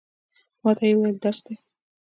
[0.63, 1.55] ما ته یې وویل، درس دی.